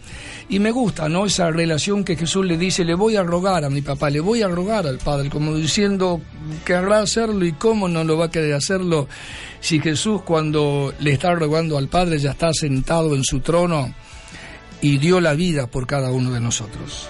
y 0.49 0.59
me 0.59 0.73
gusta, 0.73 1.09
¿no? 1.09 1.27
Esa 1.27 1.53
relación 1.53 2.03
que 2.03 2.17
Jesús 2.17 2.45
le 2.45 2.59
dice, 2.59 2.85
le 2.85 2.95
voy 2.95 3.15
a 3.15 3.23
rogar 3.23 3.65
a 3.65 3.71
mi 3.71 3.83
papá, 3.83 4.11
le 4.11 4.19
voy 4.19 4.43
a 4.43 4.49
rogar 4.49 4.85
al 4.89 4.99
Padre, 4.99 5.31
como 5.31 5.55
diciendo, 5.55 6.21
querrá 6.65 7.03
hacerlo 7.03 7.47
y 7.47 7.53
cómo 7.53 7.89
no 7.89 8.03
lo 8.03 8.19
va 8.19 8.27
a 8.27 8.31
querer 8.33 8.55
hacerlo 8.55 9.07
si 9.61 9.81
Jesús 9.81 10.23
cuando 10.23 10.93
le 11.01 11.13
está 11.13 11.35
rogando 11.35 11.79
al 11.79 11.89
Padre 11.89 12.19
ya 12.19 12.33
está 12.33 12.53
sentado 12.53 13.15
en 13.15 13.25
su 13.25 13.41
trono 13.41 13.95
y 14.81 14.99
dio 14.99 15.21
la 15.21 15.35
vida 15.35 15.67
por 15.67 15.87
cada 15.87 16.11
uno 16.11 16.31
de 16.31 16.41
nosotros. 16.41 17.09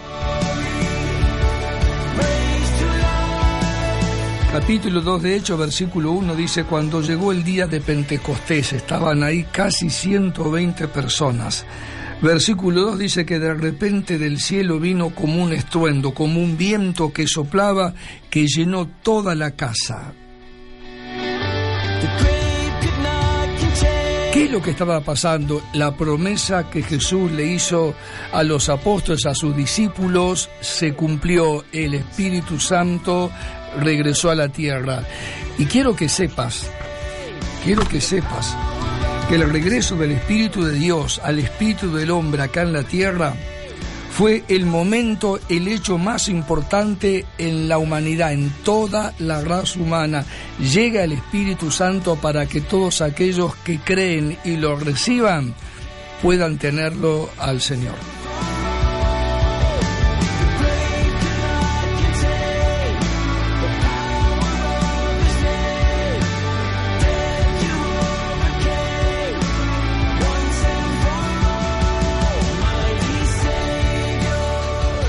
Capítulo 4.52 5.02
2 5.02 5.22
de 5.22 5.36
Hechos, 5.36 5.58
versículo 5.58 6.12
1 6.12 6.34
dice, 6.34 6.64
cuando 6.64 7.02
llegó 7.02 7.32
el 7.32 7.44
día 7.44 7.66
de 7.66 7.80
Pentecostés, 7.80 8.72
estaban 8.72 9.22
ahí 9.22 9.44
casi 9.52 9.90
120 9.90 10.88
personas. 10.88 11.66
Versículo 12.22 12.80
2 12.82 12.98
dice 12.98 13.26
que 13.26 13.38
de 13.38 13.54
repente 13.54 14.18
del 14.18 14.40
cielo 14.40 14.80
vino 14.80 15.10
como 15.10 15.42
un 15.42 15.52
estruendo, 15.52 16.12
como 16.14 16.40
un 16.42 16.56
viento 16.56 17.12
que 17.12 17.26
soplaba, 17.26 17.94
que 18.30 18.46
llenó 18.46 18.88
toda 19.02 19.34
la 19.34 19.52
casa. 19.52 20.14
¿Qué 24.48 24.52
es 24.52 24.60
lo 24.60 24.64
que 24.64 24.70
estaba 24.70 25.02
pasando? 25.02 25.62
La 25.74 25.94
promesa 25.94 26.70
que 26.70 26.82
Jesús 26.82 27.30
le 27.32 27.44
hizo 27.44 27.94
a 28.32 28.42
los 28.42 28.70
apóstoles, 28.70 29.26
a 29.26 29.34
sus 29.34 29.54
discípulos, 29.54 30.48
se 30.62 30.94
cumplió. 30.94 31.66
El 31.70 31.92
Espíritu 31.92 32.58
Santo 32.58 33.30
regresó 33.78 34.30
a 34.30 34.34
la 34.34 34.48
tierra. 34.48 35.02
Y 35.58 35.66
quiero 35.66 35.94
que 35.94 36.08
sepas, 36.08 36.70
quiero 37.62 37.86
que 37.86 38.00
sepas 38.00 38.56
que 39.28 39.34
el 39.34 39.50
regreso 39.50 39.96
del 39.96 40.12
Espíritu 40.12 40.64
de 40.64 40.78
Dios 40.78 41.20
al 41.22 41.40
Espíritu 41.40 41.94
del 41.94 42.10
hombre 42.10 42.40
acá 42.40 42.62
en 42.62 42.72
la 42.72 42.84
tierra 42.84 43.34
fue 44.18 44.42
el 44.48 44.66
momento, 44.66 45.38
el 45.48 45.68
hecho 45.68 45.96
más 45.96 46.28
importante 46.28 47.24
en 47.38 47.68
la 47.68 47.78
humanidad, 47.78 48.32
en 48.32 48.50
toda 48.64 49.14
la 49.20 49.42
raza 49.42 49.78
humana. 49.78 50.24
Llega 50.58 51.04
el 51.04 51.12
Espíritu 51.12 51.70
Santo 51.70 52.16
para 52.16 52.46
que 52.46 52.60
todos 52.60 53.00
aquellos 53.00 53.54
que 53.58 53.78
creen 53.78 54.36
y 54.44 54.56
lo 54.56 54.74
reciban 54.74 55.54
puedan 56.20 56.58
tenerlo 56.58 57.30
al 57.38 57.60
Señor. 57.60 58.17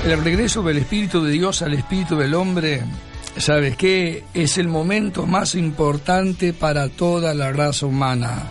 El 0.04 0.24
regreso 0.24 0.62
del 0.62 0.78
Espíritu 0.78 1.22
de 1.22 1.30
Dios 1.30 1.60
al 1.60 1.74
Espíritu 1.74 2.16
del 2.16 2.34
hombre, 2.34 2.82
¿sabes 3.36 3.76
qué? 3.76 4.24
Es 4.32 4.56
el 4.56 4.66
momento 4.66 5.26
más 5.26 5.54
importante 5.54 6.54
para 6.54 6.88
toda 6.88 7.34
la 7.34 7.52
raza 7.52 7.84
humana. 7.84 8.50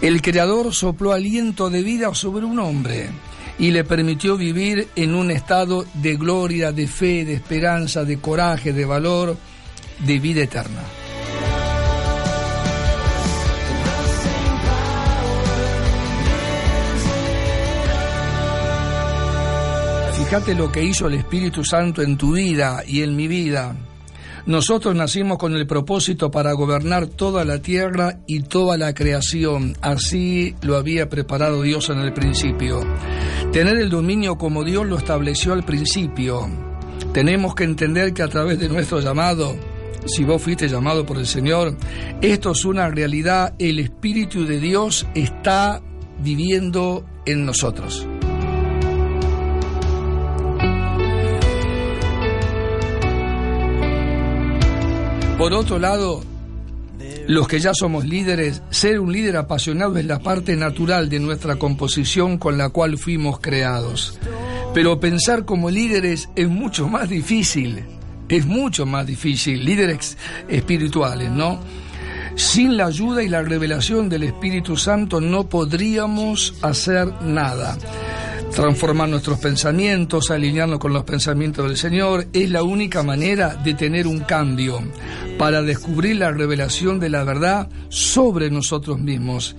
El 0.00 0.22
Creador 0.22 0.74
sopló 0.74 1.12
aliento 1.12 1.68
de 1.68 1.82
vida 1.82 2.14
sobre 2.14 2.46
un 2.46 2.58
hombre 2.58 3.10
y 3.58 3.70
le 3.70 3.84
permitió 3.84 4.38
vivir 4.38 4.88
en 4.96 5.14
un 5.14 5.30
estado 5.30 5.84
de 5.94 6.16
gloria, 6.16 6.72
de 6.72 6.88
fe, 6.88 7.26
de 7.26 7.34
esperanza, 7.34 8.04
de 8.04 8.18
coraje, 8.18 8.72
de 8.72 8.86
valor, 8.86 9.36
de 9.98 10.18
vida 10.18 10.42
eterna. 10.42 10.80
Fíjate 20.32 20.54
lo 20.54 20.72
que 20.72 20.82
hizo 20.82 21.08
el 21.08 21.12
Espíritu 21.12 21.62
Santo 21.62 22.00
en 22.00 22.16
tu 22.16 22.32
vida 22.32 22.82
y 22.86 23.02
en 23.02 23.14
mi 23.14 23.28
vida. 23.28 23.76
Nosotros 24.46 24.94
nacimos 24.94 25.36
con 25.36 25.54
el 25.54 25.66
propósito 25.66 26.30
para 26.30 26.54
gobernar 26.54 27.06
toda 27.06 27.44
la 27.44 27.60
tierra 27.60 28.20
y 28.26 28.40
toda 28.40 28.78
la 28.78 28.94
creación. 28.94 29.76
Así 29.82 30.54
lo 30.62 30.78
había 30.78 31.10
preparado 31.10 31.60
Dios 31.60 31.90
en 31.90 31.98
el 31.98 32.14
principio. 32.14 32.80
Tener 33.52 33.76
el 33.76 33.90
dominio 33.90 34.38
como 34.38 34.64
Dios 34.64 34.86
lo 34.86 34.96
estableció 34.96 35.52
al 35.52 35.64
principio. 35.64 36.48
Tenemos 37.12 37.54
que 37.54 37.64
entender 37.64 38.14
que 38.14 38.22
a 38.22 38.28
través 38.28 38.58
de 38.58 38.70
nuestro 38.70 39.00
llamado, 39.00 39.54
si 40.06 40.24
vos 40.24 40.40
fuiste 40.40 40.66
llamado 40.66 41.04
por 41.04 41.18
el 41.18 41.26
Señor, 41.26 41.76
esto 42.22 42.52
es 42.52 42.64
una 42.64 42.88
realidad. 42.88 43.52
El 43.58 43.78
Espíritu 43.80 44.46
de 44.46 44.60
Dios 44.60 45.06
está 45.14 45.82
viviendo 46.22 47.04
en 47.26 47.44
nosotros. 47.44 48.08
Por 55.42 55.54
otro 55.54 55.80
lado, 55.80 56.22
los 57.26 57.48
que 57.48 57.58
ya 57.58 57.74
somos 57.74 58.04
líderes, 58.04 58.62
ser 58.70 59.00
un 59.00 59.10
líder 59.12 59.36
apasionado 59.36 59.96
es 59.96 60.04
la 60.06 60.20
parte 60.20 60.54
natural 60.54 61.08
de 61.08 61.18
nuestra 61.18 61.56
composición 61.56 62.38
con 62.38 62.56
la 62.56 62.68
cual 62.68 62.96
fuimos 62.96 63.40
creados. 63.40 64.20
Pero 64.72 65.00
pensar 65.00 65.44
como 65.44 65.68
líderes 65.68 66.28
es 66.36 66.48
mucho 66.48 66.86
más 66.86 67.08
difícil, 67.08 67.82
es 68.28 68.46
mucho 68.46 68.86
más 68.86 69.04
difícil, 69.04 69.64
líderes 69.64 70.16
espirituales, 70.48 71.28
¿no? 71.32 71.58
Sin 72.36 72.76
la 72.76 72.86
ayuda 72.86 73.24
y 73.24 73.28
la 73.28 73.42
revelación 73.42 74.08
del 74.08 74.22
Espíritu 74.22 74.76
Santo 74.76 75.20
no 75.20 75.48
podríamos 75.48 76.54
hacer 76.62 77.12
nada. 77.20 77.76
Transformar 78.52 79.08
nuestros 79.08 79.38
pensamientos, 79.38 80.30
alinearnos 80.30 80.78
con 80.78 80.92
los 80.92 81.04
pensamientos 81.04 81.66
del 81.66 81.76
Señor, 81.76 82.26
es 82.32 82.50
la 82.50 82.62
única 82.62 83.02
manera 83.02 83.56
de 83.56 83.74
tener 83.74 84.06
un 84.06 84.20
cambio, 84.20 84.80
para 85.38 85.62
descubrir 85.62 86.16
la 86.16 86.30
revelación 86.30 87.00
de 87.00 87.08
la 87.08 87.24
verdad 87.24 87.68
sobre 87.88 88.50
nosotros 88.50 88.98
mismos. 88.98 89.56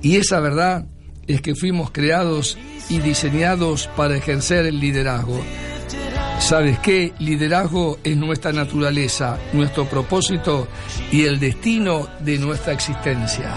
Y 0.00 0.16
esa 0.16 0.40
verdad 0.40 0.86
es 1.26 1.40
que 1.40 1.54
fuimos 1.54 1.90
creados 1.90 2.56
y 2.88 2.98
diseñados 2.98 3.88
para 3.96 4.16
ejercer 4.16 4.66
el 4.66 4.78
liderazgo. 4.80 5.40
¿Sabes 6.38 6.78
qué? 6.78 7.12
Liderazgo 7.18 7.98
es 8.04 8.16
nuestra 8.16 8.52
naturaleza, 8.52 9.38
nuestro 9.52 9.86
propósito 9.86 10.68
y 11.10 11.24
el 11.24 11.40
destino 11.40 12.08
de 12.20 12.38
nuestra 12.38 12.72
existencia. 12.72 13.52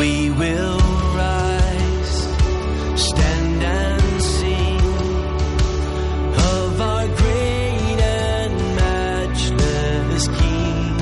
We 0.00 0.30
will 0.30 0.78
rise, 1.14 2.14
stand 2.96 3.62
and 3.62 4.22
sing 4.22 4.80
of 6.38 6.80
our 6.80 7.06
great 7.20 8.00
and 8.00 8.76
matchless 8.76 10.28
King. 10.38 10.96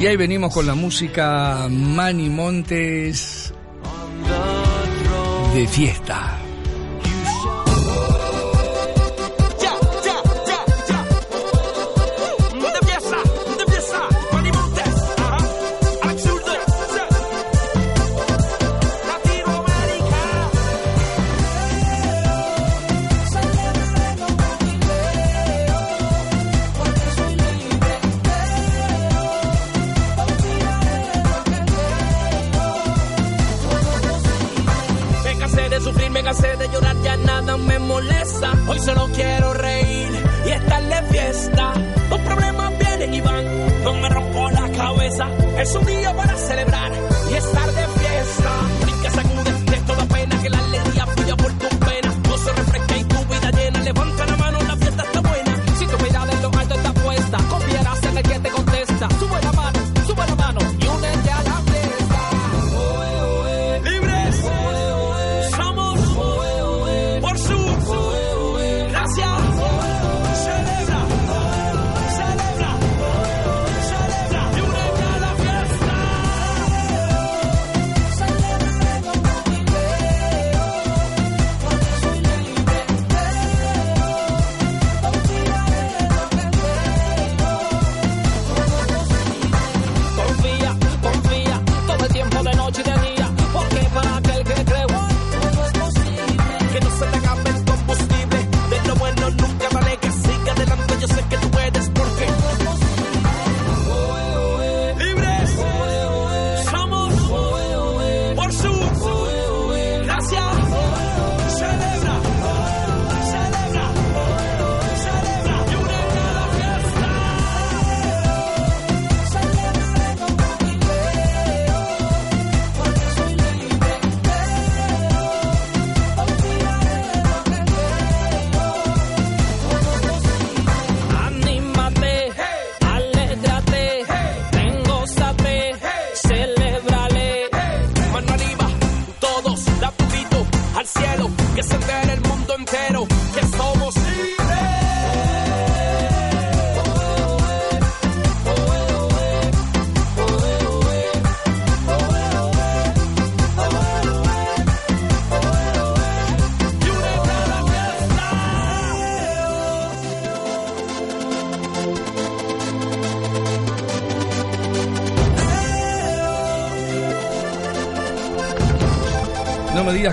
Y 0.00 0.06
ahí 0.06 0.16
venimos 0.16 0.52
con 0.52 0.66
la 0.66 0.74
música 0.74 1.68
Manny 1.70 2.28
Montes 2.28 3.54
de 5.54 5.66
fiesta. 5.68 6.25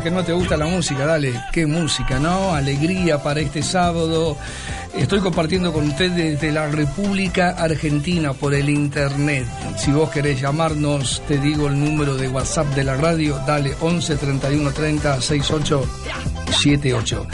Que 0.04 0.12
no 0.12 0.24
te 0.24 0.34
gusta 0.34 0.58
la 0.58 0.66
música, 0.66 1.06
dale, 1.06 1.34
qué 1.54 1.66
música, 1.66 2.20
¿no? 2.20 2.54
Alegría 2.54 3.24
para 3.24 3.40
este 3.40 3.64
sábado. 3.64 4.38
Estoy 4.94 5.22
compartiendo 5.22 5.72
con 5.72 5.88
ustedes 5.88 6.16
desde 6.16 6.52
la 6.52 6.68
República 6.68 7.52
Argentina 7.52 8.34
por 8.34 8.54
el 8.54 8.70
internet. 8.70 9.48
Si 9.78 9.92
vos 9.92 10.10
querés 10.10 10.42
llamarnos, 10.42 11.22
te 11.26 11.38
digo 11.38 11.68
el 11.68 11.80
número 11.80 12.16
de 12.16 12.28
WhatsApp 12.28 12.68
de 12.76 12.84
la 12.84 12.96
radio, 12.98 13.40
dale 13.48 13.74
11 13.80 14.18
31 14.18 14.72
30 14.72 15.22
68 15.22 15.90
78. 16.48 17.28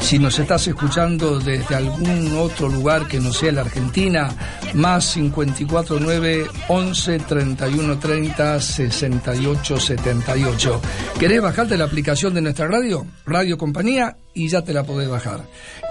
Si 0.00 0.18
nos 0.18 0.38
estás 0.38 0.66
escuchando 0.66 1.38
desde 1.38 1.76
algún 1.76 2.36
otro 2.36 2.68
lugar 2.68 3.06
que 3.06 3.20
no 3.20 3.32
sea 3.32 3.52
la 3.52 3.60
Argentina, 3.62 4.28
más 4.74 5.14
549 5.14 6.46
11 6.68 7.18
31 7.20 7.98
30 7.98 8.60
68 8.60 9.80
78. 9.80 10.80
¿Querés 11.18 11.40
bajarte 11.42 11.76
la 11.76 11.84
aplicación 11.84 12.34
de 12.34 12.42
nuestra 12.42 12.68
radio? 12.68 13.04
Radio 13.26 13.58
Compañía 13.58 14.16
y 14.34 14.48
ya 14.48 14.62
te 14.62 14.72
la 14.72 14.84
podés 14.84 15.08
bajar. 15.08 15.40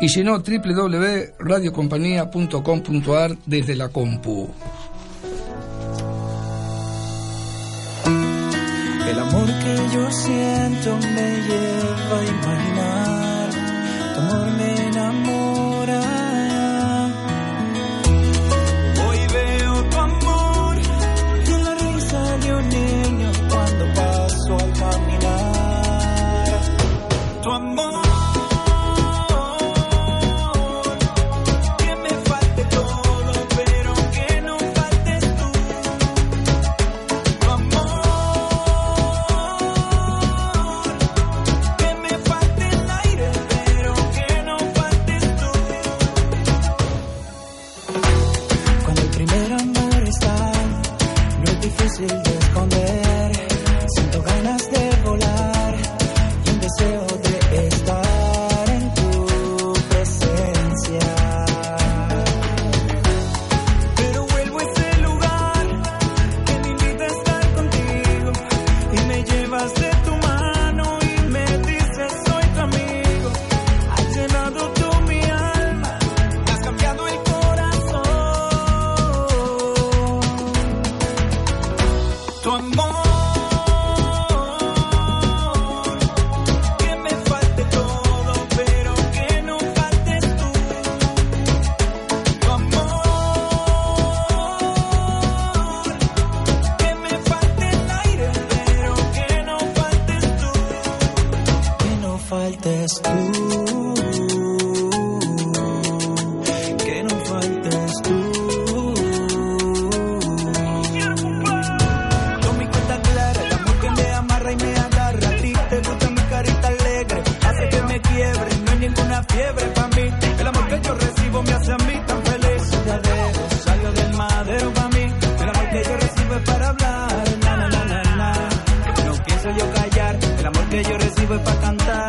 Y 0.01 0.07
si 0.09 0.23
no, 0.23 0.39
www.radiocompañía.com.ar 0.39 3.37
desde 3.45 3.75
la 3.75 3.89
compu. 3.89 4.49
El 9.09 9.19
amor 9.19 9.47
que 9.47 9.75
yo 9.93 10.11
siento 10.11 10.97
me 10.97 11.41
lleva 11.47 12.19
a 12.19 12.25
imaginar, 12.25 12.76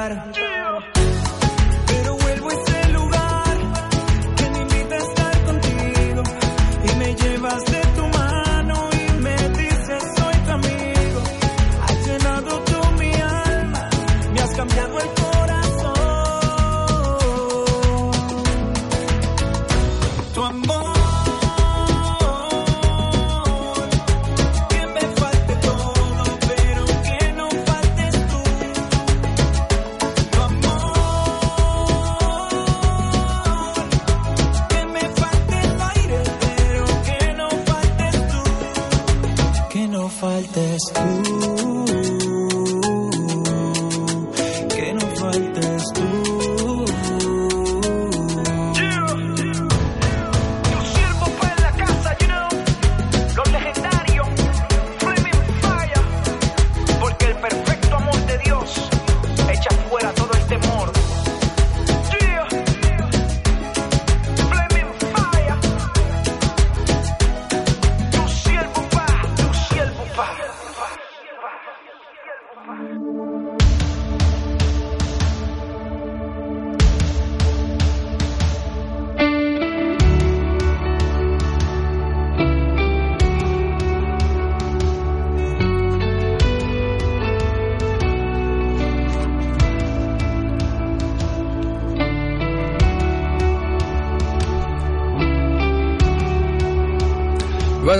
para 0.08 0.37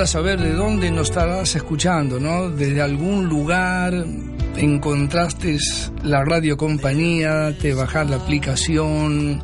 saber 0.09 0.41
de 0.41 0.55
dónde 0.55 0.91
nos 0.91 1.11
estarás 1.11 1.55
escuchando, 1.55 2.19
¿no? 2.19 2.49
Desde 2.49 2.81
algún 2.81 3.29
lugar 3.29 3.93
encontraste 4.57 5.59
la 6.03 6.25
radio 6.25 6.57
compañía, 6.57 7.55
te 7.61 7.75
bajás 7.75 8.09
la 8.09 8.17
aplicación 8.17 9.43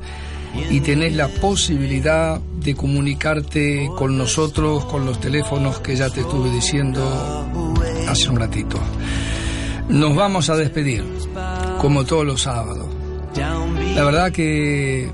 y 0.71 0.81
tenés 0.81 1.15
la 1.17 1.29
posibilidad 1.29 2.41
de 2.41 2.75
comunicarte 2.75 3.91
con 3.97 4.17
nosotros 4.17 4.87
con 4.87 5.05
los 5.05 5.21
teléfonos 5.21 5.81
que 5.81 5.97
ya 5.97 6.09
te 6.09 6.21
estuve 6.21 6.51
diciendo 6.51 7.03
hace 8.09 8.31
un 8.31 8.37
ratito. 8.37 8.79
Nos 9.91 10.17
vamos 10.17 10.49
a 10.49 10.57
despedir, 10.57 11.05
como 11.79 12.05
todos 12.05 12.25
los 12.25 12.41
sábados. 12.43 12.89
La 13.37 14.05
verdad 14.05 14.33
que 14.33 15.11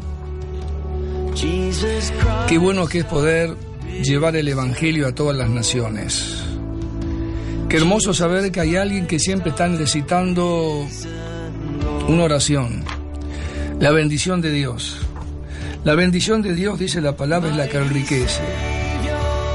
qué 2.47 2.59
bueno 2.59 2.87
que 2.87 3.01
es 3.01 3.05
poder 3.05 3.57
llevar 4.03 4.37
el 4.37 4.49
Evangelio 4.49 5.07
a 5.07 5.15
todas 5.15 5.37
las 5.37 5.49
naciones. 5.49 6.43
Qué 7.69 7.77
hermoso 7.77 8.13
saber 8.13 8.51
que 8.51 8.61
hay 8.61 8.77
alguien 8.77 9.07
que 9.07 9.19
siempre 9.19 9.51
está 9.51 9.69
necesitando 9.69 10.87
una 12.09 12.25
oración, 12.25 12.85
la 13.79 13.93
bendición 13.93 14.41
de 14.41 14.51
Dios. 14.51 14.99
La 15.85 15.95
bendición 15.95 16.43
de 16.43 16.55
Dios, 16.55 16.79
dice 16.79 17.01
la 17.01 17.17
palabra, 17.17 17.51
es 17.51 17.57
la 17.57 17.69
que 17.69 17.79
enriquece. 17.79 18.43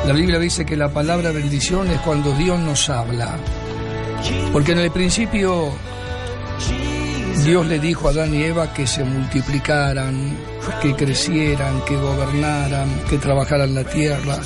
La 0.07 0.13
Biblia 0.13 0.39
dice 0.39 0.65
que 0.65 0.75
la 0.75 0.89
palabra 0.89 1.31
bendición 1.31 1.89
es 1.91 1.99
cuando 2.01 2.31
Dios 2.35 2.59
nos 2.59 2.89
habla. 2.89 3.37
Porque 4.51 4.71
en 4.71 4.79
el 4.79 4.91
principio 4.91 5.71
Dios 7.43 7.67
le 7.67 7.79
dijo 7.79 8.07
a 8.07 8.11
Adán 8.11 8.33
y 8.33 8.43
Eva 8.43 8.73
que 8.73 8.87
se 8.87 9.03
multiplicaran, 9.03 10.35
que 10.81 10.95
crecieran, 10.95 11.81
que 11.85 11.95
gobernaran, 11.95 12.89
que 13.09 13.17
trabajaran 13.17 13.75
la 13.75 13.83
tierra. 13.83 14.37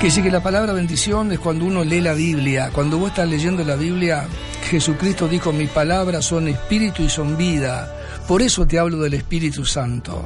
Que 0.00 0.10
sí 0.10 0.22
que 0.22 0.30
la 0.30 0.42
palabra 0.42 0.72
bendición 0.72 1.30
es 1.32 1.38
cuando 1.38 1.66
uno 1.66 1.84
lee 1.84 2.00
la 2.00 2.14
Biblia. 2.14 2.70
Cuando 2.72 2.98
vos 2.98 3.10
estás 3.10 3.28
leyendo 3.28 3.62
la 3.64 3.76
Biblia, 3.76 4.26
Jesucristo 4.70 5.28
dijo, 5.28 5.52
mis 5.52 5.68
palabras 5.70 6.24
son 6.24 6.48
espíritu 6.48 7.02
y 7.02 7.08
son 7.08 7.36
vida. 7.36 7.94
Por 8.26 8.42
eso 8.42 8.66
te 8.66 8.78
hablo 8.78 8.98
del 8.98 9.14
Espíritu 9.14 9.64
Santo. 9.64 10.24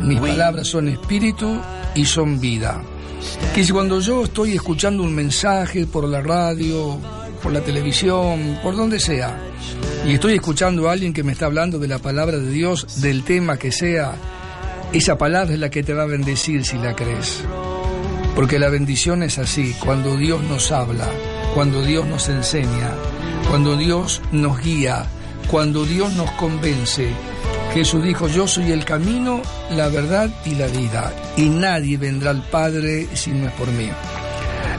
Mis 0.00 0.20
palabras 0.20 0.68
son 0.68 0.88
espíritu 0.88 1.60
y 1.94 2.04
son 2.04 2.40
vida. 2.40 2.80
Que 3.54 3.64
si 3.64 3.72
cuando 3.72 4.00
yo 4.00 4.24
estoy 4.24 4.54
escuchando 4.54 5.02
un 5.02 5.14
mensaje 5.14 5.86
por 5.86 6.08
la 6.08 6.20
radio, 6.20 6.98
por 7.42 7.52
la 7.52 7.60
televisión, 7.60 8.58
por 8.62 8.76
donde 8.76 8.98
sea, 8.98 9.38
y 10.04 10.14
estoy 10.14 10.34
escuchando 10.34 10.88
a 10.88 10.92
alguien 10.92 11.12
que 11.12 11.22
me 11.22 11.32
está 11.32 11.46
hablando 11.46 11.78
de 11.78 11.88
la 11.88 11.98
palabra 11.98 12.38
de 12.38 12.50
Dios, 12.50 13.00
del 13.00 13.22
tema 13.22 13.56
que 13.56 13.70
sea, 13.70 14.14
esa 14.92 15.16
palabra 15.16 15.54
es 15.54 15.60
la 15.60 15.70
que 15.70 15.82
te 15.82 15.94
va 15.94 16.02
a 16.02 16.06
bendecir 16.06 16.64
si 16.64 16.76
la 16.78 16.94
crees. 16.94 17.42
Porque 18.34 18.58
la 18.58 18.68
bendición 18.68 19.22
es 19.22 19.38
así, 19.38 19.74
cuando 19.84 20.16
Dios 20.16 20.42
nos 20.42 20.72
habla, 20.72 21.08
cuando 21.54 21.82
Dios 21.82 22.06
nos 22.06 22.28
enseña, 22.28 22.90
cuando 23.48 23.76
Dios 23.76 24.20
nos 24.32 24.60
guía, 24.60 25.06
cuando 25.48 25.84
Dios 25.84 26.12
nos 26.14 26.30
convence. 26.32 27.08
Jesús 27.72 28.02
dijo, 28.02 28.26
yo 28.28 28.48
soy 28.48 28.72
el 28.72 28.84
camino, 28.84 29.40
la 29.70 29.88
verdad 29.88 30.30
y 30.44 30.56
la 30.56 30.66
vida, 30.66 31.12
y 31.36 31.48
nadie 31.48 31.96
vendrá 31.96 32.30
al 32.30 32.42
Padre 32.42 33.06
si 33.14 33.30
no 33.30 33.48
es 33.48 33.52
por 33.54 33.68
mí. 33.68 33.88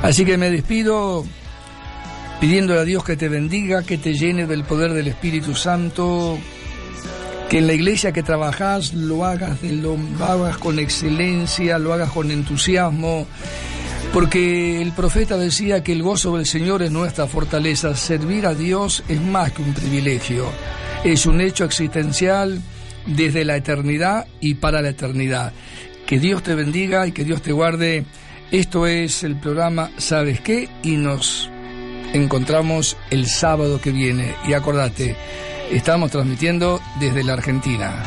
Así 0.02 0.26
que 0.26 0.38
me 0.38 0.50
despido 0.50 1.26
pidiéndole 2.40 2.80
a 2.80 2.84
Dios 2.84 3.04
que 3.04 3.16
te 3.16 3.30
bendiga, 3.30 3.84
que 3.84 3.98
te 3.98 4.14
llene 4.14 4.48
del 4.48 4.64
poder 4.64 4.94
del 4.94 5.08
Espíritu 5.08 5.56
Santo, 5.56 6.38
que 7.50 7.60
en 7.60 7.68
la 7.68 7.74
iglesia 7.74 8.12
que 8.12 8.24
trabajas 8.24 8.94
lo 8.94 9.26
hagas, 9.26 9.62
lo 9.62 9.98
hagas 10.20 10.58
con 10.58 10.80
excelencia, 10.80 11.78
lo 11.78 11.94
hagas 11.94 12.10
con 12.10 12.32
entusiasmo, 12.32 13.28
porque 14.12 14.82
el 14.82 14.92
profeta 14.92 15.38
decía 15.38 15.84
que 15.84 15.92
el 15.92 16.04
gozo 16.04 16.36
del 16.36 16.46
Señor 16.46 16.84
es 16.84 16.92
nuestra 16.92 17.28
fortaleza, 17.28 17.96
servir 17.96 18.46
a 18.46 18.54
Dios 18.54 19.04
es 19.08 19.22
más 19.22 19.52
que 19.52 19.62
un 19.62 19.74
privilegio, 19.74 20.52
es 21.04 21.26
un 21.26 21.42
hecho 21.42 21.64
existencial 21.66 22.62
desde 23.06 23.46
la 23.46 23.56
eternidad 23.56 24.28
y 24.40 24.56
para 24.56 24.82
la 24.82 24.90
eternidad. 24.90 25.54
Que 26.06 26.20
Dios 26.20 26.44
te 26.44 26.56
bendiga 26.56 27.08
y 27.08 27.12
que 27.12 27.24
Dios 27.24 27.42
te 27.42 27.52
guarde. 27.52 28.06
Esto 28.52 28.86
es 28.88 29.24
el 29.24 29.36
programa 29.38 29.92
¿Sabes 29.98 30.42
qué? 30.42 30.70
Y 30.84 30.98
nos 30.98 31.50
encontramos 32.14 32.98
el 33.10 33.28
sábado 33.28 33.80
que 33.80 33.92
viene. 33.92 34.36
Y 34.46 34.54
acordate, 34.54 35.16
estamos 35.72 36.12
transmitiendo 36.12 36.82
desde 37.00 37.24
la 37.24 37.34
Argentina. 37.34 38.04